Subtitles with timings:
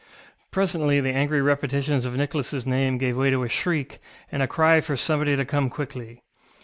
[0.49, 3.99] Presently the angry repetitions of NicholasŌĆÖ name gave way to a shriek,
[4.31, 6.23] and a cry for somebody to come quickly.